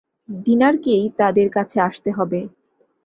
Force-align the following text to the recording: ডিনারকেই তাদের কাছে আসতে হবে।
ডিনারকেই 0.45 1.05
তাদের 1.17 1.47
কাছে 1.49 1.77
আসতে 1.81 2.09
হবে। 2.11 2.39